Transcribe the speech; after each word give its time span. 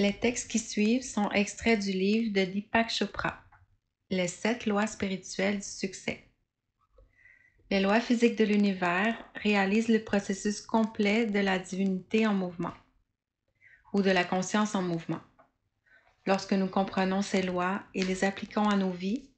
Les 0.00 0.14
textes 0.14 0.50
qui 0.50 0.58
suivent 0.58 1.02
sont 1.02 1.30
extraits 1.32 1.78
du 1.78 1.92
livre 1.92 2.32
de 2.32 2.50
Deepak 2.50 2.88
Chopra, 2.88 3.38
Les 4.08 4.28
sept 4.28 4.64
lois 4.64 4.86
spirituelles 4.86 5.58
du 5.58 5.62
succès. 5.62 6.24
Les 7.70 7.80
lois 7.80 8.00
physiques 8.00 8.38
de 8.38 8.46
l'univers 8.46 9.14
réalisent 9.34 9.90
le 9.90 10.02
processus 10.02 10.62
complet 10.62 11.26
de 11.26 11.40
la 11.40 11.58
divinité 11.58 12.26
en 12.26 12.32
mouvement 12.32 12.72
ou 13.92 14.00
de 14.00 14.10
la 14.10 14.24
conscience 14.24 14.74
en 14.74 14.80
mouvement. 14.80 15.20
Lorsque 16.24 16.54
nous 16.54 16.68
comprenons 16.68 17.20
ces 17.20 17.42
lois 17.42 17.82
et 17.94 18.02
les 18.02 18.24
appliquons 18.24 18.70
à 18.70 18.76
nos 18.76 18.92
vies, 18.92 19.28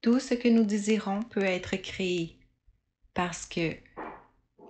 tout 0.00 0.20
ce 0.20 0.34
que 0.34 0.46
nous 0.46 0.64
désirons 0.64 1.24
peut 1.24 1.42
être 1.42 1.74
créé 1.74 2.38
parce 3.14 3.46
que 3.46 3.74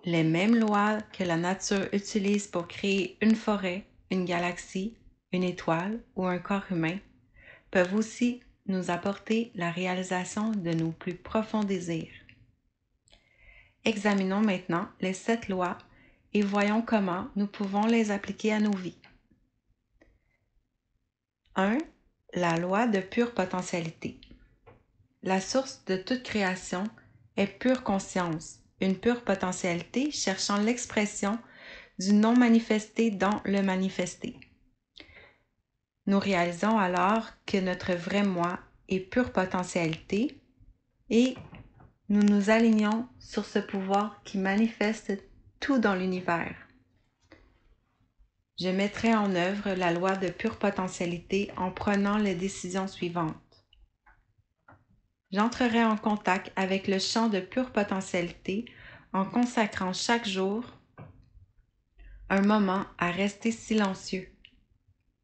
les 0.06 0.24
mêmes 0.24 0.56
lois 0.56 1.02
que 1.12 1.22
la 1.22 1.36
nature 1.36 1.86
utilise 1.92 2.46
pour 2.46 2.66
créer 2.66 3.18
une 3.20 3.36
forêt, 3.36 3.84
une 4.11 4.24
galaxie, 4.24 4.96
une 5.35 5.43
étoile 5.43 6.01
ou 6.14 6.27
un 6.27 6.39
corps 6.39 6.71
humain 6.71 6.96
peuvent 7.72 7.95
aussi 7.95 8.40
nous 8.67 8.90
apporter 8.93 9.50
la 9.57 9.71
réalisation 9.71 10.53
de 10.53 10.71
nos 10.71 10.93
plus 10.93 11.14
profonds 11.14 11.64
désirs. 11.64 12.13
Examinons 13.85 14.41
maintenant 14.41 14.89
les 15.00 15.13
sept 15.13 15.49
lois 15.49 15.77
et 16.32 16.43
voyons 16.43 16.82
comment 16.82 17.29
nous 17.35 17.49
pouvons 17.49 17.85
les 17.85 18.13
appliquer 18.13 18.53
à 18.53 18.61
nos 18.61 18.77
vies. 18.77 18.96
1. 21.57 21.79
La 22.35 22.57
loi 22.57 22.86
de 22.86 23.00
pure 23.00 23.35
potentialité. 23.35 24.21
La 25.22 25.41
source 25.41 25.85
de 25.86 25.96
toute 25.96 26.22
création 26.22 26.85
est 27.36 27.46
pure 27.46 27.82
conscience, 27.82 28.61
une 28.80 28.96
pure 28.96 29.25
potentialité 29.25 30.13
cherchant 30.13 30.58
l'expression 30.58 31.39
du 31.99 32.12
non 32.12 32.36
manifesté 32.36 33.11
dans 33.11 33.41
le 33.44 33.62
manifesté. 33.62 34.36
Nous 36.06 36.19
réalisons 36.19 36.78
alors 36.78 37.27
que 37.47 37.58
notre 37.58 37.94
vrai 37.94 38.22
moi 38.22 38.58
est 38.89 39.00
pure 39.00 39.33
potentialité 39.33 40.38
et 41.10 41.34
nous 42.08 42.22
nous 42.22 42.50
alignons 42.50 43.08
sur 43.19 43.44
ce 43.44 43.58
pouvoir 43.58 44.22
qui 44.25 44.38
manifeste 44.38 45.12
tout 45.60 45.78
dans 45.78 45.94
l'univers 45.94 46.55
je 48.58 48.69
mettrai 48.69 49.14
en 49.14 49.34
œuvre 49.34 49.70
la 49.75 49.92
loi 49.92 50.16
de 50.16 50.28
pure 50.28 50.58
potentialité 50.58 51.50
en 51.56 51.70
prenant 51.70 52.19
les 52.19 52.34
décisions 52.34 52.86
suivantes. 52.86 53.34
J'entrerai 55.32 55.84
en 55.84 55.97
contact 55.97 56.52
avec 56.55 56.86
le 56.86 57.00
champ 57.00 57.28
de 57.28 57.41
pure 57.41 57.72
potentialité 57.72 58.66
en 59.12 59.25
consacrant 59.25 59.92
chaque 59.92 60.28
jour 60.28 60.64
un 62.30 62.42
moment 62.42 62.84
à 62.98 63.10
rester 63.10 63.50
silencieux, 63.50 64.28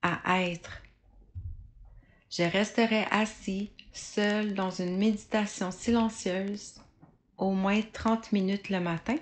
à 0.02 0.42
être. 0.42 0.82
Je 2.30 2.42
resterai 2.42 3.04
assis 3.10 3.70
seul 3.92 4.54
dans 4.54 4.70
une 4.70 4.96
méditation 4.96 5.70
silencieuse 5.70 6.80
au 7.36 7.52
moins 7.52 7.80
30 7.92 8.32
minutes 8.32 8.68
le 8.70 8.80
matin 8.80 9.16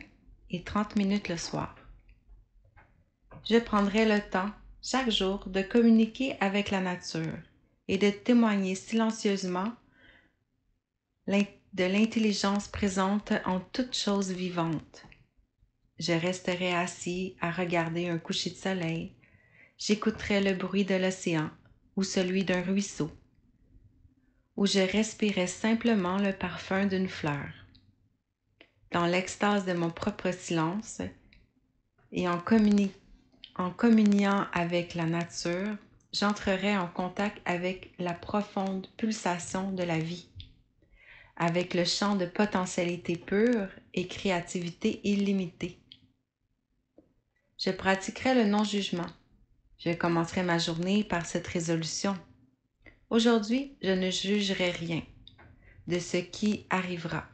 et 0.50 0.62
30 0.62 0.96
minutes 0.96 1.28
le 1.28 1.36
soir 1.36 1.74
je 3.48 3.56
prendrai 3.56 4.04
le 4.04 4.20
temps 4.20 4.50
chaque 4.82 5.10
jour 5.10 5.48
de 5.48 5.62
communiquer 5.62 6.36
avec 6.40 6.70
la 6.70 6.80
nature 6.80 7.38
et 7.88 7.98
de 7.98 8.10
témoigner 8.10 8.74
silencieusement 8.74 9.72
de 11.26 11.84
l'intelligence 11.84 12.68
présente 12.68 13.32
en 13.44 13.60
toute 13.60 13.94
chose 13.94 14.30
vivante. 14.30 15.04
Je 15.98 16.12
resterai 16.12 16.74
assis 16.74 17.36
à 17.40 17.50
regarder 17.50 18.08
un 18.08 18.18
coucher 18.18 18.50
de 18.50 18.56
soleil, 18.56 19.12
j'écouterai 19.78 20.40
le 20.40 20.54
bruit 20.54 20.84
de 20.84 20.96
l'océan 20.96 21.50
ou 21.96 22.02
celui 22.02 22.44
d'un 22.44 22.62
ruisseau, 22.62 23.10
ou 24.56 24.66
je 24.66 24.80
respirai 24.80 25.46
simplement 25.46 26.18
le 26.18 26.32
parfum 26.32 26.86
d'une 26.86 27.08
fleur. 27.08 27.48
Dans 28.90 29.06
l'extase 29.06 29.64
de 29.64 29.72
mon 29.72 29.90
propre 29.90 30.32
silence 30.32 31.00
et 32.10 32.28
en 32.28 32.42
en 33.56 33.70
communiant 33.70 34.46
avec 34.52 34.94
la 34.94 35.04
nature, 35.04 35.76
j'entrerai 36.12 36.76
en 36.76 36.88
contact 36.88 37.40
avec 37.44 37.92
la 37.98 38.14
profonde 38.14 38.86
pulsation 38.96 39.72
de 39.72 39.82
la 39.82 39.98
vie, 39.98 40.28
avec 41.36 41.74
le 41.74 41.84
champ 41.84 42.16
de 42.16 42.26
potentialité 42.26 43.16
pure 43.16 43.68
et 43.94 44.06
créativité 44.06 45.00
illimitée. 45.04 45.78
Je 47.58 47.70
pratiquerai 47.70 48.34
le 48.34 48.44
non-jugement. 48.44 49.08
Je 49.78 49.92
commencerai 49.92 50.42
ma 50.42 50.58
journée 50.58 51.04
par 51.04 51.24
cette 51.24 51.46
résolution. 51.46 52.16
Aujourd'hui, 53.10 53.76
je 53.80 53.92
ne 53.92 54.10
jugerai 54.10 54.70
rien 54.72 55.02
de 55.86 56.00
ce 56.00 56.16
qui 56.16 56.66
arrivera. 56.68 57.28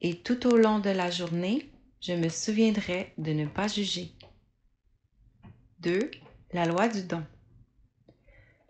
Et 0.00 0.16
tout 0.16 0.46
au 0.48 0.56
long 0.56 0.80
de 0.80 0.90
la 0.90 1.10
journée, 1.10 1.70
je 2.00 2.12
me 2.12 2.28
souviendrai 2.28 3.12
de 3.16 3.32
ne 3.32 3.46
pas 3.46 3.68
juger. 3.68 4.12
2. 5.78 6.10
La 6.52 6.66
loi 6.66 6.88
du 6.88 7.04
don. 7.04 7.24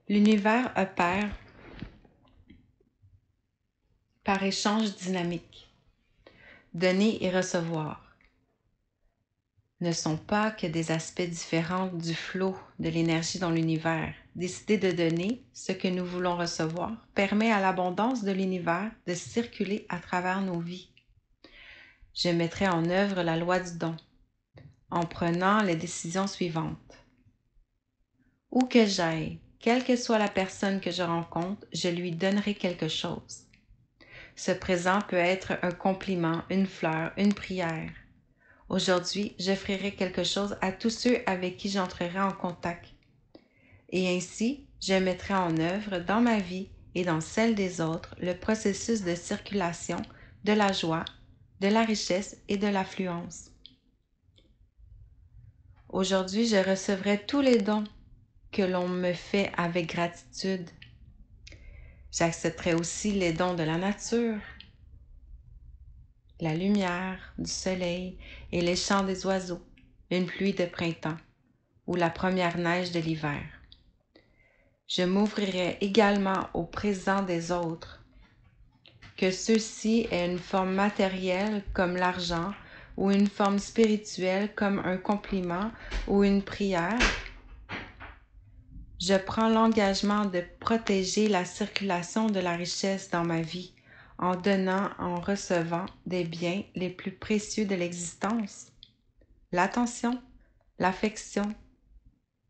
L'univers 0.09 0.73
opère 0.77 1.35
par 4.23 4.43
échange 4.43 4.95
dynamique. 4.97 5.73
Donner 6.75 7.25
et 7.25 7.31
recevoir 7.31 8.06
ne 9.81 9.93
sont 9.93 10.17
pas 10.17 10.51
que 10.51 10.67
des 10.67 10.91
aspects 10.91 11.23
différents 11.23 11.89
du 11.89 12.15
flot 12.15 12.57
de 12.79 12.89
l'énergie 12.89 13.39
dans 13.39 13.51
l'univers. 13.51 14.15
Décider 14.35 14.79
de 14.79 14.91
donner 14.91 15.45
ce 15.53 15.73
que 15.73 15.89
nous 15.89 16.05
voulons 16.05 16.37
recevoir 16.37 16.93
permet 17.15 17.53
à 17.53 17.61
l'abondance 17.61 18.25
de 18.25 18.33
l'univers 18.33 18.91
de 19.07 19.15
circuler 19.15 19.87
à 19.89 19.99
travers 19.99 20.41
nos 20.41 20.61
vies. 20.61 20.91
Je 22.15 22.31
mettrai 22.31 22.67
en 22.69 22.89
œuvre 22.89 23.23
la 23.23 23.37
loi 23.37 23.61
du 23.61 23.77
don 23.77 23.97
en 24.91 25.05
prenant 25.05 25.63
les 25.63 25.77
décisions 25.77 26.27
suivantes. 26.27 26.99
Où 28.51 28.61
que 28.61 28.87
j'aille, 28.87 29.41
quelle 29.59 29.85
que 29.85 29.97
soit 29.97 30.19
la 30.19 30.29
personne 30.29 30.81
que 30.81 30.91
je 30.91 31.03
rencontre, 31.03 31.67
je 31.73 31.89
lui 31.89 32.13
donnerai 32.13 32.55
quelque 32.55 32.89
chose. 32.89 33.47
Ce 34.37 34.53
présent 34.53 35.01
peut 35.09 35.17
être 35.17 35.59
un 35.63 35.73
compliment, 35.73 36.43
une 36.51 36.67
fleur, 36.67 37.13
une 37.17 37.35
prière. 37.35 37.91
Aujourd'hui, 38.69 39.35
j'offrirai 39.39 39.95
quelque 39.95 40.25
chose 40.25 40.57
à 40.61 40.73
tous 40.73 40.91
ceux 40.91 41.19
avec 41.27 41.57
qui 41.57 41.71
j'entrerai 41.71 42.21
en 42.21 42.33
contact. 42.33 42.87
Et 43.91 44.09
ainsi, 44.17 44.67
je 44.81 44.95
mettrai 44.95 45.35
en 45.35 45.57
œuvre 45.59 45.99
dans 45.99 46.21
ma 46.21 46.41
vie 46.41 46.69
et 46.95 47.05
dans 47.05 47.21
celle 47.21 47.55
des 47.55 47.81
autres 47.81 48.17
le 48.21 48.35
processus 48.35 49.03
de 49.03 49.15
circulation 49.15 50.03
de 50.45 50.53
la 50.53 50.73
joie, 50.73 51.05
de 51.61 51.69
la 51.69 51.85
richesse 51.85 52.39
et 52.49 52.57
de 52.57 52.67
l'affluence. 52.67 53.51
Aujourd'hui, 55.89 56.47
je 56.47 56.57
recevrai 56.57 57.25
tous 57.25 57.41
les 57.41 57.59
dons 57.59 57.85
que 58.51 58.63
l'on 58.63 58.89
me 58.89 59.13
fait 59.13 59.53
avec 59.57 59.87
gratitude. 59.87 60.69
J'accepterai 62.11 62.75
aussi 62.75 63.13
les 63.13 63.33
dons 63.33 63.55
de 63.55 63.63
la 63.63 63.79
nature, 63.79 64.39
la 66.41 66.55
lumière 66.55 67.33
du 67.39 67.51
soleil 67.51 68.19
et 68.53 68.61
les 68.61 68.77
chants 68.77 69.05
des 69.05 69.25
oiseaux, 69.27 69.63
une 70.11 70.27
pluie 70.27 70.53
de 70.53 70.67
printemps 70.67 71.17
ou 71.87 71.95
la 71.95 72.11
première 72.11 72.59
neige 72.59 72.93
de 72.93 73.01
l'hiver. 73.01 73.43
Je 74.87 75.03
m'ouvrirai 75.03 75.79
également 75.81 76.49
au 76.53 76.65
présent 76.65 77.23
des 77.23 77.51
autres, 77.53 78.05
que 79.17 79.31
ceux-ci 79.31 80.07
aient 80.11 80.31
une 80.31 80.39
forme 80.39 80.75
matérielle 80.75 81.65
comme 81.73 81.97
l'argent 81.97 82.53
ou 82.97 83.11
une 83.11 83.29
forme 83.29 83.59
spirituelle 83.59 84.55
comme 84.55 84.79
un 84.81 84.99
compliment 84.99 85.71
ou 86.07 86.23
une 86.23 86.43
prière. 86.43 86.99
Je 89.01 89.15
prends 89.15 89.49
l'engagement 89.49 90.27
de 90.27 90.43
protéger 90.61 91.29
la 91.29 91.45
circulation 91.45 92.27
de 92.27 92.41
la 92.41 92.57
richesse 92.57 93.11
dans 93.11 93.25
ma 93.25 93.41
vie 93.41 93.76
en 94.19 94.35
donnant, 94.35 94.91
en 94.99 95.21
recevant 95.21 95.87
des 96.07 96.25
biens 96.25 96.63
les 96.75 96.91
plus 96.91 97.13
précieux 97.13 97.67
de 97.67 97.75
l'existence. 97.75 98.73
L'attention, 99.53 100.21
l'affection, 100.79 101.55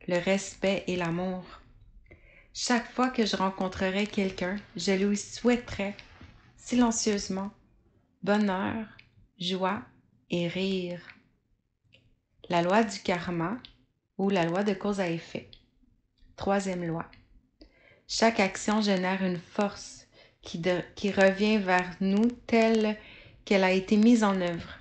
le 0.09 0.19
respect 0.19 0.85
et 0.87 0.97
l'amour. 0.97 1.45
Chaque 2.55 2.91
fois 2.93 3.11
que 3.11 3.27
je 3.27 3.37
rencontrerai 3.37 4.07
quelqu'un, 4.07 4.57
je 4.77 4.93
lui 4.93 5.17
souhaiterai 5.17 5.95
silencieusement 6.57 7.51
bonheur, 8.23 8.87
joie 9.39 9.83
et 10.31 10.49
rire. 10.49 11.01
La 12.49 12.63
loi 12.63 12.83
du 12.83 12.99
karma 13.01 13.59
ou 14.19 14.31
la 14.31 14.45
loi 14.45 14.65
de 14.65 14.73
cause 14.73 15.01
à 15.01 15.11
effet. 15.11 15.51
Troisième 16.37 16.85
loi. 16.85 17.07
Chaque 18.09 18.41
action 18.41 18.81
génère 18.81 19.25
une 19.25 19.39
force 19.39 20.06
qui, 20.47 21.11
revient 21.11 21.59
vers 21.59 21.91
nous 22.01 22.29
telle 22.47 22.97
qu'elle 23.45 23.65
a 23.65 23.73
été 23.73 23.97
mise 23.97 24.23
en 24.23 24.41
œuvre. 24.41 24.79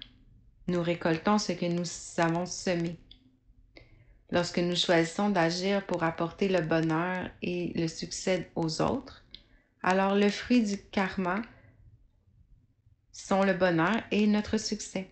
Nous 0.68 0.82
récoltons 0.82 1.38
ce 1.38 1.52
que 1.52 1.66
nous 1.66 1.86
avons 2.18 2.46
semé. 2.46 2.98
Lorsque 4.32 4.60
nous 4.60 4.76
choisissons 4.76 5.30
d'agir 5.30 5.86
pour 5.86 6.04
apporter 6.04 6.48
le 6.50 6.62
bonheur 6.62 7.30
et 7.42 7.74
le 7.76 7.88
succès 7.88 8.50
aux 8.56 8.82
autres, 8.82 9.24
alors 9.84 10.16
le 10.16 10.30
fruit 10.30 10.64
du 10.64 10.78
karma 10.78 11.42
sont 13.12 13.44
le 13.44 13.54
bonheur 13.54 13.96
et 14.12 14.28
notre 14.28 14.58
succès. 14.58 15.10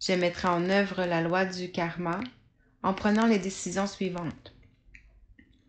Je 0.00 0.12
mettrai 0.12 0.48
en 0.48 0.70
œuvre 0.70 1.04
la 1.04 1.20
loi 1.20 1.44
du 1.44 1.70
karma 1.70 2.20
en 2.82 2.94
prenant 2.94 3.26
les 3.26 3.38
décisions 3.38 3.86
suivantes. 3.86 4.54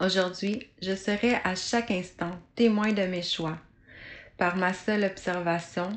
Aujourd'hui, 0.03 0.67
je 0.81 0.95
serai 0.95 1.35
à 1.43 1.53
chaque 1.53 1.91
instant 1.91 2.31
témoin 2.55 2.91
de 2.91 3.03
mes 3.03 3.21
choix. 3.21 3.59
Par 4.35 4.55
ma 4.55 4.73
seule 4.73 5.03
observation, 5.03 5.91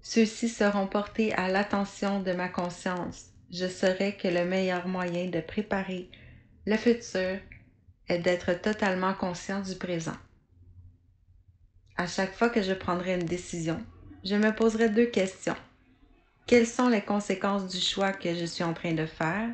ceux-ci 0.00 0.48
seront 0.48 0.86
portés 0.86 1.32
à 1.32 1.48
l'attention 1.48 2.20
de 2.20 2.30
ma 2.30 2.48
conscience. 2.48 3.30
Je 3.50 3.66
saurai 3.66 4.16
que 4.16 4.28
le 4.28 4.44
meilleur 4.44 4.86
moyen 4.86 5.28
de 5.28 5.40
préparer 5.40 6.08
le 6.66 6.76
futur 6.76 7.40
est 8.08 8.20
d'être 8.20 8.52
totalement 8.62 9.12
conscient 9.12 9.60
du 9.60 9.74
présent. 9.74 10.16
À 11.96 12.06
chaque 12.06 12.34
fois 12.34 12.48
que 12.48 12.62
je 12.62 12.72
prendrai 12.72 13.14
une 13.14 13.26
décision, 13.26 13.84
je 14.24 14.36
me 14.36 14.54
poserai 14.54 14.88
deux 14.88 15.06
questions. 15.06 15.56
Quelles 16.46 16.68
sont 16.68 16.88
les 16.88 17.02
conséquences 17.02 17.66
du 17.66 17.80
choix 17.80 18.12
que 18.12 18.36
je 18.36 18.44
suis 18.44 18.62
en 18.62 18.72
train 18.72 18.92
de 18.92 19.06
faire? 19.06 19.48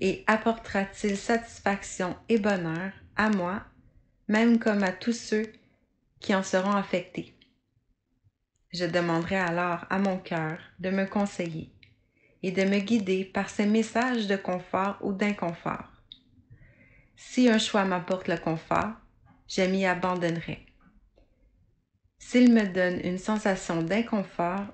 Et 0.00 0.22
apportera-t-il 0.26 1.16
satisfaction 1.16 2.16
et 2.28 2.38
bonheur 2.38 2.92
à 3.16 3.30
moi, 3.30 3.62
même 4.28 4.58
comme 4.58 4.84
à 4.84 4.92
tous 4.92 5.12
ceux 5.12 5.52
qui 6.20 6.34
en 6.34 6.42
seront 6.42 6.72
affectés? 6.72 7.34
Je 8.72 8.84
demanderai 8.84 9.36
alors 9.36 9.86
à 9.90 9.98
mon 9.98 10.18
cœur 10.18 10.58
de 10.78 10.90
me 10.90 11.04
conseiller 11.04 11.72
et 12.42 12.52
de 12.52 12.62
me 12.62 12.78
guider 12.78 13.24
par 13.24 13.50
ces 13.50 13.66
messages 13.66 14.28
de 14.28 14.36
confort 14.36 14.98
ou 15.00 15.12
d'inconfort. 15.12 15.90
Si 17.16 17.48
un 17.48 17.58
choix 17.58 17.84
m'apporte 17.84 18.28
le 18.28 18.36
confort, 18.36 18.92
je 19.48 19.62
m'y 19.62 19.84
abandonnerai. 19.84 20.64
S'il 22.18 22.52
me 22.52 22.66
donne 22.66 23.00
une 23.02 23.18
sensation 23.18 23.82
d'inconfort, 23.82 24.66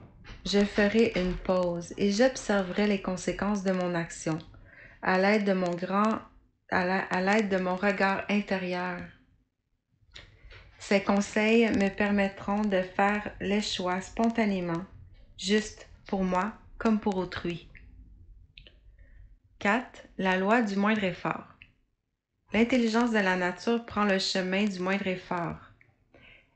je 0.45 0.65
ferai 0.65 1.13
une 1.17 1.35
pause 1.35 1.95
et 1.97 2.11
j'observerai 2.11 2.87
les 2.87 3.01
conséquences 3.01 3.63
de 3.63 3.73
mon 3.73 3.95
action 3.95 4.39
à 5.05 5.19
l'aide 5.19 5.45
de 5.45 5.53
mon 5.53 5.71
grand 5.75 6.19
à 6.71 7.21
l'aide 7.21 7.51
de 7.51 7.59
mon 7.59 7.77
regard 7.77 8.25
intérieur. 8.29 8.99
Ces 10.79 11.03
conseils 11.03 11.71
me 11.71 11.89
permettront 11.89 12.63
de 12.63 12.83
faire 12.83 13.31
les 13.41 13.61
choix 13.61 14.01
spontanément, 14.01 14.85
juste 15.39 15.89
pour 16.07 16.25
moi 16.25 16.55
comme 16.79 16.99
pour 16.99 17.17
autrui. 17.17 17.69
4. 19.61 20.09
La 20.19 20.37
loi 20.37 20.63
du 20.63 20.75
moindre 20.75 21.05
effort. 21.05 21.47
L'intelligence 22.53 23.13
de 23.13 23.19
la 23.19 23.37
nature 23.37 23.85
prend 23.85 24.05
le 24.05 24.19
chemin 24.19 24.65
du 24.65 24.81
moindre 24.81 25.07
effort. 25.07 25.57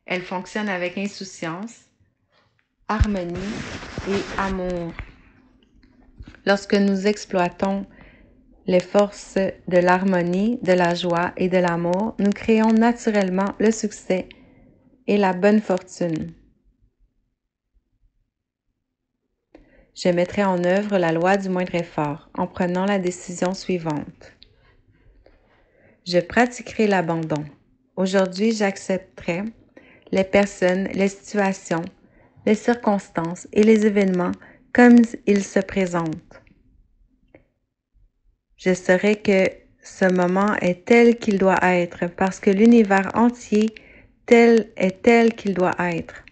Elle 0.04 0.22
fonctionne 0.22 0.68
avec 0.68 0.98
insouciance, 0.98 1.82
harmonie 2.88 3.54
et 4.08 4.40
amour. 4.40 4.92
Lorsque 6.44 6.74
nous 6.74 7.06
exploitons 7.06 7.86
les 8.68 8.80
forces 8.80 9.38
de 9.66 9.78
l'harmonie, 9.78 10.58
de 10.62 10.74
la 10.74 10.94
joie 10.94 11.32
et 11.38 11.48
de 11.48 11.56
l'amour, 11.56 12.14
nous 12.18 12.30
créons 12.30 12.70
naturellement 12.70 13.54
le 13.58 13.70
succès 13.70 14.28
et 15.06 15.16
la 15.16 15.32
bonne 15.32 15.62
fortune. 15.62 16.34
Je 19.94 20.10
mettrai 20.10 20.44
en 20.44 20.62
œuvre 20.64 20.98
la 20.98 21.12
loi 21.12 21.38
du 21.38 21.48
moindre 21.48 21.74
effort 21.76 22.28
en 22.36 22.46
prenant 22.46 22.84
la 22.84 22.98
décision 22.98 23.54
suivante. 23.54 24.34
Je 26.06 26.18
pratiquerai 26.18 26.86
l'abandon. 26.86 27.44
Aujourd'hui, 27.96 28.52
j'accepterai 28.52 29.44
les 30.12 30.24
personnes, 30.24 30.88
les 30.92 31.08
situations, 31.08 31.84
les 32.44 32.54
circonstances 32.54 33.48
et 33.54 33.62
les 33.62 33.86
événements 33.86 34.32
comme 34.74 34.96
ils 35.26 35.42
se 35.42 35.58
présentent. 35.58 36.42
Je 38.58 38.74
saurai 38.74 39.14
que 39.16 39.46
ce 39.82 40.04
moment 40.12 40.54
est 40.56 40.84
tel 40.84 41.16
qu'il 41.16 41.38
doit 41.38 41.60
être 41.62 42.08
parce 42.08 42.40
que 42.40 42.50
l'univers 42.50 43.12
entier 43.14 43.72
tel 44.26 44.72
est 44.76 45.02
tel 45.02 45.34
qu'il 45.34 45.54
doit 45.54 45.76
être. 45.78 46.24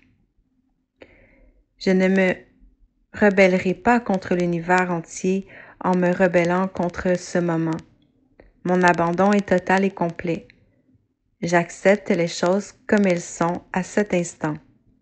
Je 1.78 1.90
ne 1.90 2.08
me 2.08 2.34
rebellerai 3.12 3.74
pas 3.74 4.00
contre 4.00 4.34
l'univers 4.34 4.90
entier 4.90 5.46
en 5.84 5.96
me 5.96 6.12
rebellant 6.12 6.66
contre 6.66 7.16
ce 7.16 7.38
moment. 7.38 7.76
Mon 8.64 8.82
abandon 8.82 9.32
est 9.32 9.48
total 9.48 9.84
et 9.84 9.90
complet. 9.90 10.48
J'accepte 11.42 12.10
les 12.10 12.26
choses 12.26 12.72
comme 12.88 13.06
elles 13.06 13.20
sont 13.20 13.62
à 13.72 13.84
cet 13.84 14.12
instant 14.14 14.56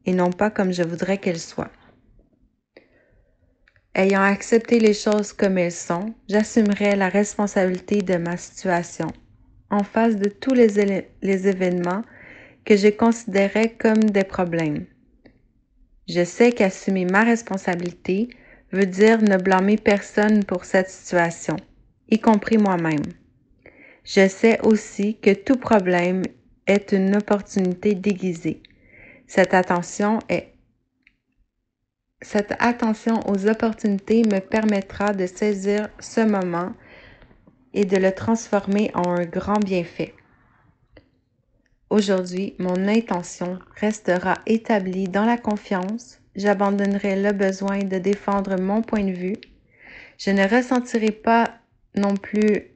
et 0.05 0.13
non 0.13 0.31
pas 0.31 0.51
comme 0.51 0.73
je 0.73 0.83
voudrais 0.83 1.17
qu'elles 1.17 1.41
soient. 1.41 1.71
Ayant 3.97 4.23
accepté 4.23 4.81
les 4.81 4.93
choses 4.93 5.33
comme 5.33 5.57
elles 5.57 5.71
sont, 5.71 6.15
j'assumerai 6.29 6.97
la 6.97 7.09
responsabilité 7.09 8.03
de 8.03 8.17
ma 8.17 8.37
situation 8.37 9.07
en 9.71 9.85
face 9.85 10.17
de 10.17 10.29
tous 10.29 10.53
les, 10.53 10.79
événements 11.49 12.03
que 12.65 12.77
je 12.77 12.89
considérais 12.89 13.71
comme 13.71 14.03
des 14.03 14.25
problèmes. 14.25 14.87
Je 16.09 16.25
sais 16.25 16.51
qu'assumer 16.51 17.05
ma 17.05 17.23
responsabilité 17.23 18.29
veut 18.73 18.87
dire 18.87 19.23
ne 19.23 19.37
blâmer 19.37 19.77
personne 19.77 20.45
pour 20.45 20.65
cette 20.65 20.91
situation, 20.91 21.57
y 22.11 22.19
compris 22.19 22.59
moi-même. 22.59 23.05
Je 24.05 24.27
sais 24.29 24.61
aussi 24.63 25.19
que 25.19 25.33
tout 25.33 25.57
problème 25.57 26.23
est 26.67 26.91
une 26.93 27.17
opportunité 27.17 27.95
déguisée. 27.95 28.61
Cette 29.27 29.55
attention 29.55 30.19
est 30.29 30.54
cette 32.23 32.55
attention 32.59 33.21
aux 33.29 33.49
opportunités 33.49 34.23
me 34.23 34.41
permettra 34.41 35.13
de 35.13 35.27
saisir 35.27 35.89
ce 36.01 36.21
moment 36.21 36.73
et 37.75 37.85
de 37.85 37.97
le 37.97 38.13
transformer 38.13 38.91
en 38.95 39.11
un 39.11 39.25
grand 39.25 39.59
bienfait. 39.59 40.15
Aujourd'hui, 41.91 42.55
mon 42.59 42.89
intention 42.89 43.59
restera 43.77 44.35
établie 44.47 45.09
dans 45.09 45.25
la 45.25 45.37
confiance. 45.37 46.21
J'abandonnerai 46.35 47.21
le 47.23 47.33
besoin 47.33 47.79
de 47.79 47.99
défendre 47.99 48.61
mon 48.61 48.83
point 48.83 49.05
de 49.05 49.13
vue. 49.13 49.37
Je 50.19 50.31
ne 50.31 50.49
ressentirai 50.49 51.11
pas 51.11 51.59
non 51.95 52.17
plus 52.17 52.75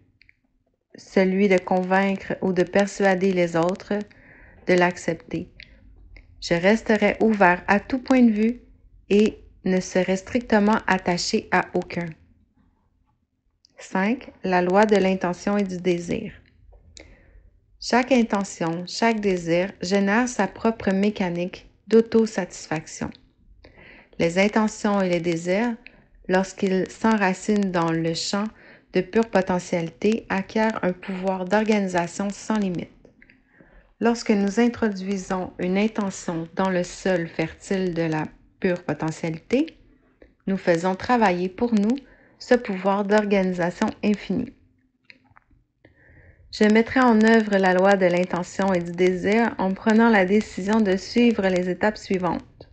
celui 0.94 1.48
de 1.48 1.58
convaincre 1.58 2.36
ou 2.42 2.52
de 2.52 2.62
persuader 2.62 3.32
les 3.32 3.56
autres 3.56 3.94
de 4.66 4.74
l'accepter. 4.74 5.48
Je 6.40 6.54
resterai 6.54 7.16
ouvert 7.20 7.62
à 7.66 7.80
tout 7.80 7.98
point 7.98 8.22
de 8.22 8.30
vue 8.30 8.60
et 9.10 9.38
ne 9.64 9.80
serai 9.80 10.16
strictement 10.16 10.78
attaché 10.86 11.48
à 11.50 11.66
aucun. 11.74 12.06
5. 13.78 14.32
La 14.44 14.62
loi 14.62 14.86
de 14.86 14.96
l'intention 14.96 15.56
et 15.56 15.62
du 15.62 15.78
désir. 15.78 16.32
Chaque 17.80 18.10
intention, 18.10 18.84
chaque 18.86 19.20
désir 19.20 19.70
génère 19.80 20.28
sa 20.28 20.48
propre 20.48 20.90
mécanique 20.90 21.70
d'autosatisfaction. 21.86 23.10
Les 24.18 24.38
intentions 24.38 25.00
et 25.00 25.08
les 25.08 25.20
désirs, 25.20 25.76
lorsqu'ils 26.26 26.90
s'enracinent 26.90 27.70
dans 27.70 27.92
le 27.92 28.14
champ 28.14 28.44
de 28.94 29.00
pure 29.00 29.28
potentialité, 29.28 30.26
acquièrent 30.28 30.80
un 30.82 30.92
pouvoir 30.92 31.44
d'organisation 31.44 32.30
sans 32.30 32.58
limite. 32.58 32.90
Lorsque 34.00 34.30
nous 34.30 34.58
introduisons 34.58 35.52
une 35.58 35.78
intention 35.78 36.48
dans 36.56 36.70
le 36.70 36.82
sol 36.82 37.28
fertile 37.28 37.94
de 37.94 38.02
la 38.02 38.24
pure 38.60 38.82
potentialité, 38.82 39.78
nous 40.46 40.56
faisons 40.56 40.94
travailler 40.94 41.48
pour 41.48 41.74
nous 41.74 41.96
ce 42.38 42.54
pouvoir 42.54 43.04
d'organisation 43.04 43.88
infinie. 44.04 44.52
Je 46.50 46.64
mettrai 46.64 47.00
en 47.00 47.20
œuvre 47.22 47.58
la 47.58 47.74
loi 47.74 47.96
de 47.96 48.06
l'intention 48.06 48.72
et 48.72 48.80
du 48.80 48.92
désir 48.92 49.54
en 49.58 49.74
prenant 49.74 50.08
la 50.08 50.24
décision 50.24 50.80
de 50.80 50.96
suivre 50.96 51.46
les 51.46 51.68
étapes 51.68 51.98
suivantes. 51.98 52.70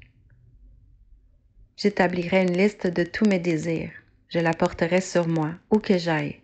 J'établirai 1.76 2.44
une 2.44 2.58
liste 2.58 2.88
de 2.88 3.04
tous 3.04 3.26
mes 3.26 3.40
désirs. 3.40 3.92
Je 4.30 4.40
la 4.40 4.54
porterai 4.54 5.02
sur 5.02 5.28
moi, 5.28 5.52
où 5.72 5.80
que 5.80 5.98
j'aille. 5.98 6.42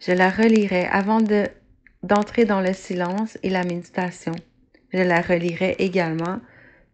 Je 0.00 0.12
la 0.12 0.30
relirai 0.30 0.86
avant 0.86 1.20
de, 1.20 1.46
d'entrer 2.02 2.44
dans 2.44 2.60
le 2.60 2.72
silence 2.72 3.38
et 3.44 3.50
la 3.50 3.64
méditation. 3.64 4.34
Je 4.92 4.98
la 4.98 5.20
relirai 5.20 5.76
également 5.78 6.40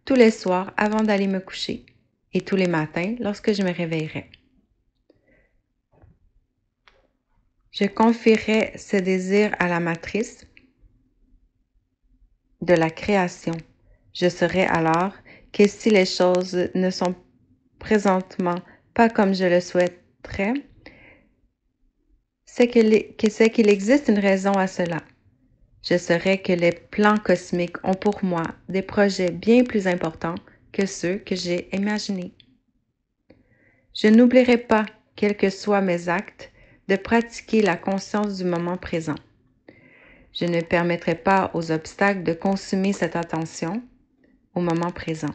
tous 0.05 0.15
les 0.15 0.31
soirs 0.31 0.73
avant 0.77 1.01
d'aller 1.01 1.27
me 1.27 1.39
coucher 1.39 1.85
et 2.33 2.41
tous 2.41 2.55
les 2.55 2.67
matins 2.67 3.15
lorsque 3.19 3.53
je 3.53 3.63
me 3.63 3.71
réveillerai. 3.71 4.29
Je 7.71 7.85
confierai 7.85 8.77
ce 8.77 8.95
désir 8.97 9.53
à 9.59 9.67
la 9.67 9.79
matrice 9.79 10.47
de 12.61 12.73
la 12.73 12.89
création. 12.89 13.53
Je 14.13 14.29
saurai 14.29 14.65
alors 14.65 15.13
que 15.51 15.67
si 15.67 15.89
les 15.89 16.05
choses 16.05 16.69
ne 16.73 16.89
sont 16.89 17.15
présentement 17.79 18.55
pas 18.93 19.09
comme 19.09 19.33
je 19.33 19.43
le 19.45 19.59
souhaiterais, 19.59 20.53
c'est 22.45 22.69
qu'il 22.69 23.69
existe 23.69 24.07
une 24.07 24.19
raison 24.19 24.53
à 24.53 24.67
cela. 24.67 25.01
Je 25.87 25.97
saurais 25.99 26.39
que 26.39 26.51
les 26.51 26.71
plans 26.71 27.17
cosmiques 27.17 27.77
ont 27.83 27.93
pour 27.93 28.23
moi 28.23 28.43
des 28.69 28.81
projets 28.81 29.29
bien 29.29 29.63
plus 29.63 29.87
importants 29.87 30.35
que 30.71 30.87
ceux 30.87 31.17
que 31.17 31.35
j'ai 31.35 31.69
imaginés. 31.75 32.33
Je 33.93 34.07
n'oublierai 34.07 34.57
pas, 34.57 34.85
quels 35.15 35.37
que 35.37 35.51
soient 35.51 35.81
mes 35.81 36.09
actes, 36.09 36.51
de 36.87 36.95
pratiquer 36.95 37.61
la 37.61 37.77
conscience 37.77 38.37
du 38.37 38.45
moment 38.45 38.77
présent. 38.77 39.15
Je 40.33 40.45
ne 40.45 40.61
permettrai 40.61 41.15
pas 41.15 41.51
aux 41.53 41.71
obstacles 41.71 42.23
de 42.23 42.33
consumer 42.33 42.91
cette 42.91 43.15
attention 43.15 43.81
au 44.55 44.61
moment 44.61 44.91
présent. 44.91 45.31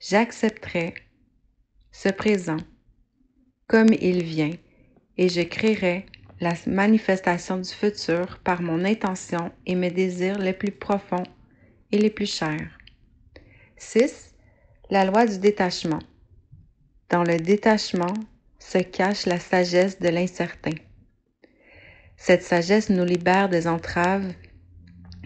J'accepterai 0.00 0.94
ce 1.90 2.10
présent 2.10 2.58
comme 3.68 3.92
il 4.00 4.22
vient 4.22 4.52
et 5.16 5.28
je 5.28 5.40
créerai 5.40 6.06
la 6.42 6.54
manifestation 6.66 7.56
du 7.56 7.70
futur 7.70 8.40
par 8.42 8.62
mon 8.62 8.84
intention 8.84 9.52
et 9.64 9.76
mes 9.76 9.92
désirs 9.92 10.38
les 10.38 10.52
plus 10.52 10.72
profonds 10.72 11.22
et 11.92 11.98
les 11.98 12.10
plus 12.10 12.26
chers. 12.26 12.78
6. 13.76 14.34
La 14.90 15.04
loi 15.04 15.24
du 15.24 15.38
détachement. 15.38 16.00
Dans 17.10 17.22
le 17.22 17.36
détachement 17.36 18.14
se 18.58 18.78
cache 18.78 19.26
la 19.26 19.38
sagesse 19.38 20.00
de 20.00 20.08
l'incertain. 20.08 20.74
Cette 22.16 22.42
sagesse 22.42 22.90
nous 22.90 23.04
libère 23.04 23.48
des 23.48 23.68
entraves 23.68 24.34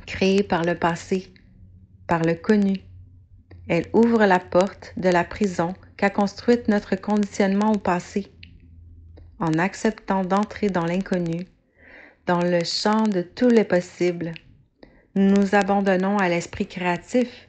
créées 0.07 0.43
par 0.43 0.65
le 0.65 0.75
passé, 0.75 1.33
par 2.07 2.25
le 2.25 2.35
connu. 2.35 2.83
Elle 3.69 3.87
ouvre 3.95 4.27
la 4.27 4.39
porte 4.39 4.93
de 4.99 5.09
la 5.09 5.25
prison 5.25 5.73
qu'a 5.97 6.11
construite 6.11 6.69
notre 6.69 6.95
conditionnement 6.95 7.73
au 7.73 7.79
passé. 7.79 8.31
En 9.39 9.59
acceptant 9.59 10.25
d'entrer 10.25 10.71
dans 10.71 10.87
l'inconnu, 10.87 11.47
dans 12.27 12.41
le 12.41 12.65
champ 12.65 13.03
de 13.03 13.21
tous 13.21 13.49
les 13.49 13.65
possibles, 13.65 14.33
nous 15.15 15.31
nous 15.31 15.55
abandonnons 15.55 16.19
à 16.19 16.29
l'esprit 16.29 16.67
créatif, 16.67 17.49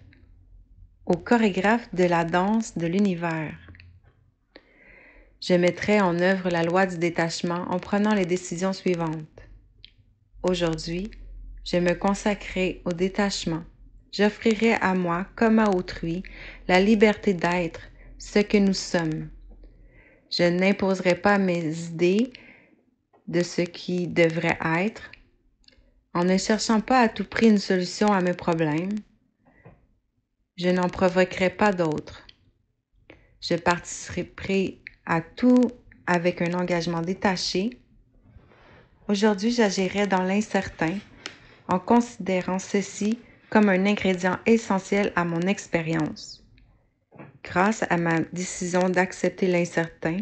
au 1.06 1.16
chorégraphe 1.16 1.88
de 1.94 2.04
la 2.04 2.26
danse 2.26 2.78
de 2.78 2.88
l'univers. 2.88 3.56
Je 5.42 5.54
mettrai 5.54 6.02
en 6.02 6.20
œuvre 6.20 6.50
la 6.50 6.64
loi 6.64 6.86
du 6.86 6.98
détachement 6.98 7.66
en 7.70 7.80
prenant 7.80 8.14
les 8.14 8.26
décisions 8.26 8.74
suivantes. 8.74 9.48
Aujourd'hui, 10.44 11.10
je 11.64 11.78
me 11.78 11.94
consacrerai 11.94 12.82
au 12.86 12.92
détachement. 12.92 13.64
J'offrirai 14.12 14.74
à 14.74 14.94
moi 14.94 15.26
comme 15.36 15.60
à 15.60 15.70
autrui 15.70 16.24
la 16.68 16.82
liberté 16.82 17.34
d'être 17.34 17.82
ce 18.18 18.40
que 18.40 18.58
nous 18.58 18.74
sommes. 18.74 19.30
Je 20.30 20.44
n'imposerai 20.44 21.16
pas 21.16 21.38
mes 21.38 21.66
idées 21.88 22.32
de 23.28 23.42
ce 23.44 23.62
qui 23.62 24.08
devrait 24.08 24.58
être 24.62 25.12
en 26.14 26.24
ne 26.24 26.38
cherchant 26.38 26.82
pas 26.82 27.00
à 27.00 27.10
tout 27.10 27.24
prix 27.26 27.48
une 27.48 27.58
solution 27.60 28.12
à 28.12 28.22
mes 28.22 28.34
problèmes. 28.34 28.98
Je 30.58 30.70
n'en 30.70 30.90
provoquerai 30.90 31.50
pas 31.52 31.72
d'autres. 31.72 32.26
Je 33.42 33.56
participerai 33.56 34.82
à 35.06 35.22
tout 35.22 35.72
avec 36.08 36.42
un 36.42 36.54
engagement 36.54 37.02
détaché, 37.02 37.80
aujourd'hui 39.08 39.52
j'agirai 39.52 40.08
dans 40.08 40.24
l'incertain 40.24 40.98
en 41.68 41.80
considérant 41.80 42.60
ceci 42.60 43.20
comme 43.50 43.70
un 43.70 43.86
ingrédient 43.86 44.40
essentiel 44.46 45.12
à 45.16 45.24
mon 45.26 45.42
expérience. 45.42 46.47
Grâce 47.50 47.86
à 47.90 47.96
ma 47.96 48.20
décision 48.34 48.90
d'accepter 48.90 49.48
l'incertain, 49.48 50.18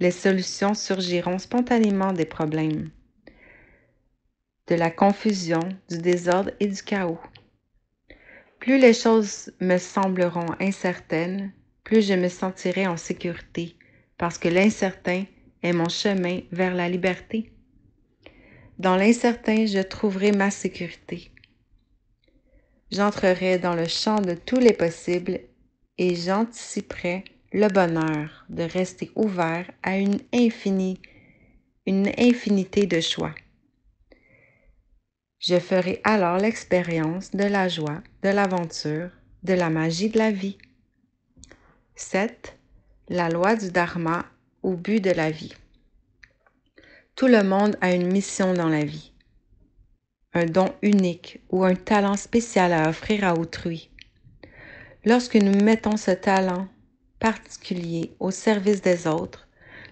les 0.00 0.10
solutions 0.10 0.72
surgiront 0.72 1.38
spontanément 1.38 2.14
des 2.14 2.24
problèmes, 2.24 2.88
de 4.68 4.74
la 4.74 4.90
confusion, 4.90 5.60
du 5.90 5.98
désordre 5.98 6.50
et 6.60 6.68
du 6.68 6.82
chaos. 6.82 7.20
Plus 8.58 8.78
les 8.78 8.94
choses 8.94 9.52
me 9.60 9.76
sembleront 9.76 10.54
incertaines, 10.60 11.52
plus 11.84 12.00
je 12.06 12.14
me 12.14 12.28
sentirai 12.28 12.86
en 12.86 12.96
sécurité 12.96 13.76
parce 14.16 14.38
que 14.38 14.48
l'incertain 14.48 15.24
est 15.62 15.74
mon 15.74 15.90
chemin 15.90 16.40
vers 16.52 16.74
la 16.74 16.88
liberté. 16.88 17.52
Dans 18.78 18.96
l'incertain, 18.96 19.66
je 19.66 19.80
trouverai 19.80 20.32
ma 20.32 20.50
sécurité. 20.50 21.32
J'entrerai 22.90 23.58
dans 23.58 23.74
le 23.74 23.88
champ 23.88 24.20
de 24.22 24.32
tous 24.32 24.58
les 24.58 24.72
possibles 24.72 25.40
et 25.98 26.14
j'anticiperai 26.14 27.24
le 27.52 27.68
bonheur 27.68 28.44
de 28.48 28.62
rester 28.62 29.10
ouvert 29.14 29.70
à 29.82 29.98
une 29.98 30.18
infinie, 30.32 31.00
une 31.86 32.10
infinité 32.18 32.86
de 32.86 33.00
choix. 33.00 33.34
Je 35.38 35.58
ferai 35.58 36.00
alors 36.04 36.38
l'expérience 36.38 37.32
de 37.32 37.44
la 37.44 37.68
joie, 37.68 38.00
de 38.22 38.28
l'aventure, 38.28 39.10
de 39.42 39.54
la 39.54 39.70
magie 39.70 40.08
de 40.08 40.18
la 40.18 40.30
vie. 40.30 40.56
7 41.96 42.56
la 43.08 43.28
loi 43.28 43.56
du 43.56 43.70
dharma 43.70 44.24
au 44.62 44.74
but 44.74 45.00
de 45.00 45.10
la 45.10 45.30
vie. 45.30 45.54
Tout 47.14 47.26
le 47.26 47.42
monde 47.42 47.76
a 47.80 47.92
une 47.92 48.10
mission 48.10 48.54
dans 48.54 48.68
la 48.68 48.84
vie, 48.84 49.12
un 50.32 50.46
don 50.46 50.72
unique 50.80 51.40
ou 51.50 51.64
un 51.64 51.74
talent 51.74 52.16
spécial 52.16 52.72
à 52.72 52.88
offrir 52.88 53.24
à 53.24 53.34
autrui. 53.34 53.90
Lorsque 55.04 55.34
nous 55.34 55.64
mettons 55.64 55.96
ce 55.96 56.12
talent 56.12 56.68
particulier 57.18 58.14
au 58.20 58.30
service 58.30 58.82
des 58.82 59.08
autres, 59.08 59.48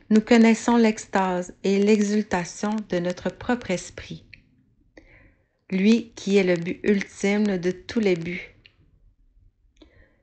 nous 0.08 0.20
connaissons 0.20 0.76
l'extase 0.76 1.52
et 1.64 1.80
l'exultation 1.80 2.76
de 2.88 2.98
notre 2.98 3.28
propre 3.28 3.72
esprit, 3.72 4.24
lui 5.70 6.12
qui 6.14 6.36
est 6.36 6.44
le 6.44 6.54
but 6.54 6.80
ultime 6.84 7.58
de 7.58 7.72
tous 7.72 7.98
les 7.98 8.14
buts. 8.14 8.54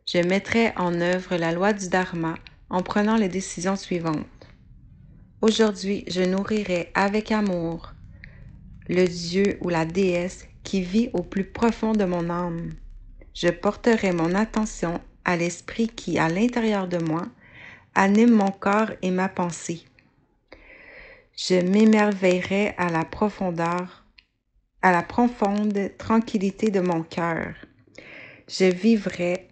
Je 0.06 0.20
mettrai 0.20 0.72
en 0.77 1.01
œuvre 1.01 1.36
la 1.36 1.51
loi 1.51 1.74
du 1.74 1.89
Dharma 1.89 2.36
en 2.70 2.82
prenant 2.82 3.17
les 3.17 3.29
décisions 3.29 3.75
suivantes. 3.75 4.48
Aujourd'hui, 5.41 6.06
je 6.08 6.22
nourrirai 6.22 6.91
avec 6.94 7.34
amour 7.34 7.94
le 8.88 9.06
Dieu 9.06 9.58
ou 9.60 9.67
la 9.67 9.86
déesse 9.86 10.48
qui 10.63 10.82
vit 10.82 11.10
au 11.12 11.24
plus 11.24 11.44
profond 11.44 11.91
de 11.91 12.06
mon 12.06 12.29
âme. 12.29 12.72
Je 13.39 13.50
porterai 13.50 14.13
mon 14.13 14.34
attention 14.34 15.00
à 15.24 15.38
l'esprit 15.38 15.89
qui, 15.89 16.17
à 16.17 16.27
l'intérieur 16.27 16.88
de 16.88 16.98
moi, 16.98 17.27
anime 17.94 18.32
mon 18.32 18.50
corps 18.50 18.89
et 19.03 19.12
ma 19.12 19.29
pensée. 19.29 19.84
Je 21.38 21.53
m'émerveillerai 21.53 22.74
à 22.79 22.89
la 22.89 23.06
profondeur, 23.06 24.08
à 24.82 24.91
la 24.91 25.03
profonde 25.03 25.91
tranquillité 26.00 26.72
de 26.72 26.79
mon 26.79 27.03
cœur. 27.03 27.53
Je 28.48 28.65
vivrai 28.65 29.48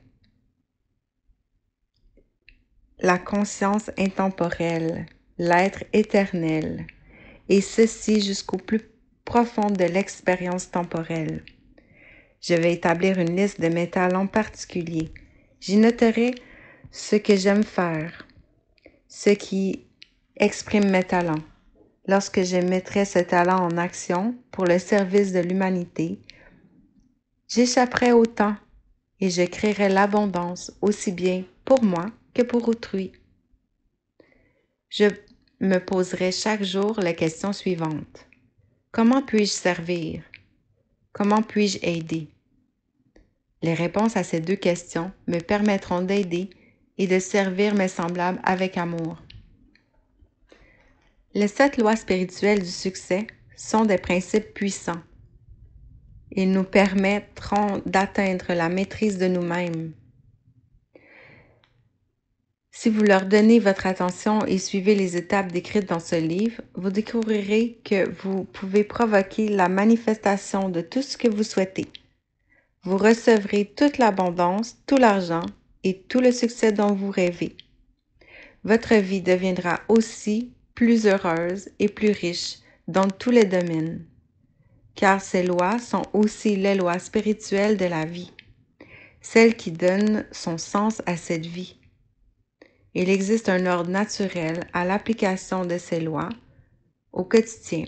la 2.98 3.20
conscience 3.20 3.92
intemporelle, 4.00 5.06
l'être 5.38 5.84
éternel, 5.94 6.88
et 7.50 7.62
ceci 7.62 8.20
jusqu'au 8.20 8.58
plus 8.58 8.82
profond 9.26 9.70
de 9.70 9.84
l'expérience 9.84 10.72
temporelle. 10.72 11.44
Je 12.48 12.54
vais 12.54 12.74
établir 12.74 13.18
une 13.18 13.36
liste 13.36 13.60
de 13.60 13.70
mes 13.70 13.90
talents 13.90 14.28
particuliers. 14.28 15.12
J'y 15.60 15.78
noterai 15.78 16.36
ce 16.92 17.16
que 17.16 17.36
j'aime 17.36 17.64
faire, 17.64 18.28
ce 19.08 19.32
qui 19.32 19.88
exprime 20.36 20.92
mes 20.92 21.04
talents. 21.04 21.44
Lorsque 22.06 22.44
je 22.44 22.58
mettrai 22.58 23.04
ce 23.04 23.18
talent 23.18 23.58
en 23.58 23.78
action 23.80 24.36
pour 24.52 24.66
le 24.66 24.78
service 24.78 25.34
de 25.34 25.40
l'humanité, 25.40 26.20
j'échapperai 27.48 28.12
au 28.12 28.28
temps 28.28 28.56
et 29.20 29.32
je 29.32 29.42
créerai 29.42 29.90
l'abondance 29.90 30.72
aussi 30.84 31.12
bien 31.14 31.46
pour 31.64 31.84
moi 31.84 32.12
que 32.36 32.44
pour 32.44 32.70
autrui. 32.70 33.12
Je 34.90 35.06
me 35.62 35.80
poserai 35.80 36.32
chaque 36.32 36.64
jour 36.64 37.00
la 37.00 37.14
question 37.14 37.54
suivante. 37.54 38.28
Comment 38.92 39.24
puis-je 39.24 39.52
servir? 39.52 40.22
Comment 41.12 41.42
puis-je 41.42 41.80
aider? 41.82 42.28
Les 43.66 43.74
réponses 43.74 44.16
à 44.16 44.24
ces 44.24 44.42
deux 44.42 44.56
questions 44.56 45.12
me 45.26 45.40
permettront 45.40 46.04
d'aider 46.04 46.52
et 47.00 47.08
de 47.08 47.18
servir 47.18 47.74
mes 47.74 47.88
semblables 47.88 48.40
avec 48.44 48.78
amour. 48.78 49.18
Les 51.34 51.48
sept 51.48 51.78
lois 51.78 51.96
spirituelles 51.96 52.62
du 52.62 52.70
succès 52.70 53.26
sont 53.58 53.86
des 53.86 53.98
principes 53.98 54.54
puissants. 54.54 55.02
Ils 56.32 56.52
nous 56.52 56.64
permettront 56.64 57.82
d'atteindre 57.88 58.54
la 58.54 58.70
maîtrise 58.70 59.18
de 59.18 59.26
nous-mêmes, 59.26 59.94
si 62.78 62.90
vous 62.90 63.04
leur 63.04 63.26
donnez 63.26 63.60
votre 63.60 63.88
attention 63.88 64.46
et 64.46 64.58
suivez 64.58 64.96
les 64.96 65.16
étapes 65.16 65.50
décrites 65.50 65.88
dans 65.88 66.02
ce 66.02 66.18
livre, 66.18 66.62
vous 66.74 66.90
découvrirez 66.90 67.80
que 67.86 68.08
vous 68.22 68.44
pouvez 68.44 68.84
provoquer 68.84 69.48
la 69.48 69.70
manifestation 69.70 70.68
de 70.68 70.82
tout 70.82 71.02
ce 71.02 71.18
que 71.18 71.30
vous 71.30 71.44
souhaitez. 71.44 71.88
Vous 72.86 72.98
recevrez 72.98 73.66
toute 73.66 73.98
l'abondance, 73.98 74.78
tout 74.86 74.98
l'argent 74.98 75.46
et 75.84 76.04
tout 76.04 76.20
le 76.20 76.32
succès 76.32 76.72
dont 76.72 76.94
vous 76.94 77.10
rêvez. 77.10 77.58
Votre 78.64 78.94
vie 78.96 79.22
deviendra 79.22 79.80
aussi 79.88 80.54
plus 80.76 81.08
heureuse 81.08 81.70
et 81.80 81.90
plus 81.90 82.12
riche 82.12 82.60
dans 82.88 83.08
tous 83.08 83.32
les 83.32 83.46
domaines, 83.46 84.06
car 84.94 85.20
ces 85.20 85.42
lois 85.42 85.80
sont 85.80 86.04
aussi 86.14 86.56
les 86.56 86.76
lois 86.76 87.00
spirituelles 87.00 87.78
de 87.78 87.86
la 87.86 88.06
vie, 88.06 88.32
celles 89.20 89.56
qui 89.56 89.72
donnent 89.72 90.24
son 90.32 90.60
sens 90.60 91.02
à 91.08 91.18
cette 91.18 91.48
vie. 91.48 91.80
Il 92.94 93.10
existe 93.10 93.50
un 93.50 93.66
ordre 93.66 93.90
naturel 93.90 94.68
à 94.74 94.86
l'application 94.86 95.66
de 95.66 95.80
ces 95.80 96.00
lois 96.00 96.30
au 97.12 97.24
quotidien. 97.24 97.86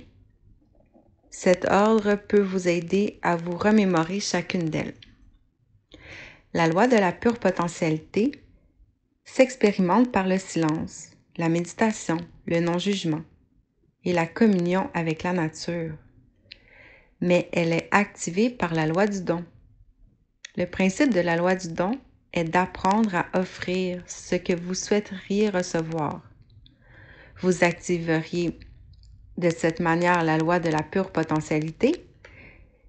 Cet 1.40 1.66
ordre 1.70 2.16
peut 2.16 2.42
vous 2.42 2.68
aider 2.68 3.20
à 3.22 3.36
vous 3.36 3.56
remémorer 3.56 4.20
chacune 4.20 4.72
d'elles. 4.72 4.96
La 6.56 6.68
loi 6.68 6.88
de 6.88 6.96
la 6.96 7.12
pure 7.12 7.38
potentialité 7.38 8.32
s'expérimente 9.24 10.12
par 10.12 10.28
le 10.28 10.40
silence, 10.40 11.12
la 11.38 11.48
méditation, 11.48 12.18
le 12.48 12.60
non-jugement 12.60 13.22
et 14.04 14.14
la 14.14 14.26
communion 14.26 14.90
avec 14.96 15.22
la 15.22 15.34
nature. 15.34 15.94
Mais 17.22 17.50
elle 17.54 17.72
est 17.72 17.88
activée 17.92 18.50
par 18.50 18.74
la 18.74 18.88
loi 18.88 19.06
du 19.06 19.22
don. 19.22 19.46
Le 20.56 20.66
principe 20.66 21.14
de 21.14 21.22
la 21.22 21.36
loi 21.36 21.54
du 21.54 21.68
don 21.68 22.00
est 22.34 22.46
d'apprendre 22.46 23.14
à 23.14 23.28
offrir 23.40 24.02
ce 24.08 24.34
que 24.34 24.54
vous 24.54 24.74
souhaiteriez 24.74 25.52
recevoir. 25.52 26.24
Vous 27.42 27.64
activeriez 27.64 28.58
de 29.38 29.50
cette 29.50 29.80
manière 29.80 30.24
la 30.24 30.38
loi 30.38 30.60
de 30.60 30.70
la 30.70 30.84
pure 30.84 31.12
potentialité. 31.12 32.06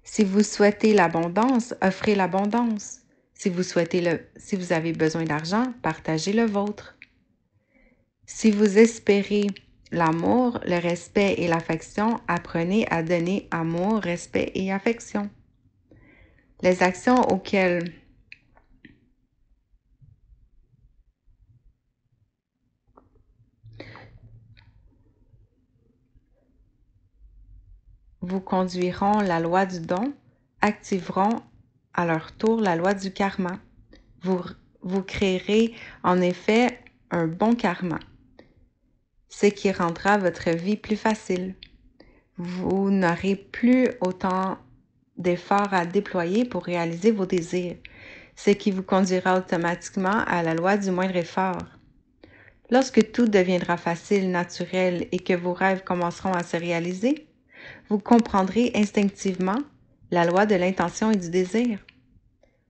Si 0.03 0.23
vous 0.23 0.43
souhaitez 0.43 0.93
l'abondance, 0.93 1.75
offrez 1.81 2.15
l'abondance. 2.15 2.99
Si 3.33 3.49
vous 3.49 3.63
souhaitez 3.63 4.01
le, 4.01 4.19
si 4.35 4.55
vous 4.55 4.73
avez 4.73 4.91
besoin 4.91 5.23
d'argent, 5.23 5.73
partagez 5.81 6.33
le 6.33 6.45
vôtre. 6.45 6.97
Si 8.25 8.51
vous 8.51 8.77
espérez 8.77 9.47
l'amour, 9.91 10.59
le 10.65 10.79
respect 10.79 11.35
et 11.37 11.47
l'affection, 11.47 12.19
apprenez 12.27 12.85
à 12.91 13.01
donner 13.01 13.47
amour, 13.51 14.01
respect 14.01 14.51
et 14.55 14.71
affection. 14.71 15.29
Les 16.61 16.83
actions 16.83 17.21
auxquelles 17.31 17.93
vous 28.21 28.39
conduiront 28.39 29.19
la 29.19 29.39
loi 29.39 29.65
du 29.65 29.79
don, 29.79 30.13
activeront 30.61 31.41
à 31.93 32.05
leur 32.05 32.31
tour 32.33 32.59
la 32.59 32.75
loi 32.75 32.93
du 32.93 33.11
karma. 33.11 33.59
Vous, 34.21 34.41
vous 34.81 35.03
créerez 35.03 35.73
en 36.03 36.21
effet 36.21 36.79
un 37.11 37.27
bon 37.27 37.55
karma, 37.55 37.99
ce 39.29 39.45
qui 39.47 39.71
rendra 39.71 40.17
votre 40.17 40.49
vie 40.51 40.77
plus 40.77 40.97
facile. 40.97 41.55
Vous 42.37 42.89
n'aurez 42.91 43.35
plus 43.35 43.87
autant 44.01 44.57
d'efforts 45.17 45.73
à 45.73 45.85
déployer 45.85 46.45
pour 46.45 46.63
réaliser 46.63 47.11
vos 47.11 47.25
désirs, 47.25 47.75
ce 48.35 48.51
qui 48.51 48.71
vous 48.71 48.83
conduira 48.83 49.37
automatiquement 49.37 50.23
à 50.25 50.43
la 50.43 50.53
loi 50.53 50.77
du 50.77 50.91
moindre 50.91 51.17
effort. 51.17 51.57
Lorsque 52.69 53.11
tout 53.11 53.27
deviendra 53.27 53.77
facile, 53.77 54.29
naturel 54.29 55.07
et 55.11 55.19
que 55.19 55.33
vos 55.33 55.53
rêves 55.53 55.83
commenceront 55.83 56.33
à 56.33 56.43
se 56.43 56.55
réaliser, 56.55 57.28
vous 57.89 57.99
comprendrez 57.99 58.71
instinctivement 58.75 59.59
la 60.11 60.25
loi 60.25 60.45
de 60.45 60.55
l'intention 60.55 61.11
et 61.11 61.17
du 61.17 61.29
désir. 61.29 61.79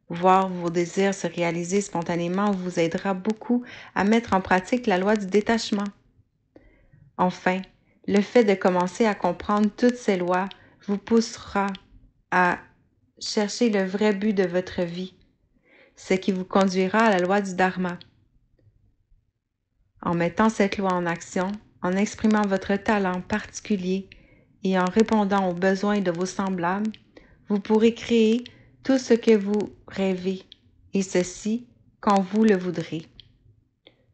Voir 0.10 0.50
vos 0.50 0.70
désirs 0.70 1.14
se 1.14 1.28
réaliser 1.28 1.82
spontanément 1.82 2.52
vous 2.52 2.80
aidera 2.80 3.14
beaucoup 3.14 3.64
à 3.96 4.04
mettre 4.04 4.34
en 4.34 4.42
pratique 4.42 4.88
la 4.88 4.98
loi 4.98 5.16
du 5.16 5.28
détachement. 5.28 5.84
Enfin, 7.18 7.62
le 8.08 8.22
fait 8.22 8.44
de 8.44 8.56
commencer 8.56 9.06
à 9.06 9.14
comprendre 9.14 9.70
toutes 9.70 9.98
ces 9.98 10.18
lois 10.18 10.50
vous 10.88 10.98
poussera 10.98 11.68
à 12.32 12.58
chercher 13.20 13.70
le 13.70 13.84
vrai 13.84 14.14
but 14.14 14.34
de 14.34 14.48
votre 14.48 14.82
vie, 14.82 15.14
ce 15.96 16.16
qui 16.16 16.32
vous 16.32 16.46
conduira 16.46 17.00
à 17.00 17.10
la 17.12 17.20
loi 17.20 17.42
du 17.42 17.54
dharma. 17.54 18.00
En 20.02 20.16
mettant 20.16 20.50
cette 20.50 20.78
loi 20.78 20.94
en 20.94 21.06
action, 21.06 21.52
en 21.82 21.94
exprimant 21.94 22.42
votre 22.48 22.76
talent 22.78 23.22
particulier 23.22 24.10
et 24.64 24.78
en 24.78 24.86
répondant 24.86 25.50
aux 25.50 25.54
besoins 25.54 26.02
de 26.02 26.12
vos 26.12 26.26
semblables, 26.26 26.92
vous 27.48 27.60
pourrez 27.60 27.94
créer 27.94 28.44
tout 28.84 28.98
ce 28.98 29.14
que 29.14 29.36
vous 29.36 29.74
rêvez, 29.88 30.44
et 30.94 31.02
ceci 31.02 31.68
quand 32.00 32.22
vous 32.22 32.44
le 32.44 32.58
voudrez. 32.58 33.06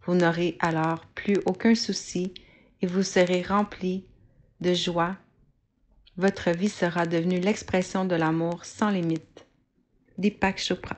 Vous 0.05 0.15
n'aurez 0.15 0.57
alors 0.59 1.05
plus 1.15 1.37
aucun 1.45 1.75
souci 1.75 2.33
et 2.81 2.87
vous 2.87 3.03
serez 3.03 3.41
rempli 3.41 4.05
de 4.61 4.73
joie. 4.73 5.15
Votre 6.17 6.51
vie 6.51 6.69
sera 6.69 7.05
devenue 7.05 7.39
l'expression 7.39 8.05
de 8.05 8.15
l'amour 8.15 8.65
sans 8.65 8.89
limite. 8.89 9.45
Deepak 10.17 10.59
Chopra 10.59 10.97